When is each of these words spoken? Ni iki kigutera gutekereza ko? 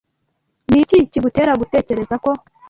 Ni 0.71 0.79
iki 0.83 0.97
kigutera 1.11 1.59
gutekereza 1.61 2.15
ko? 2.23 2.31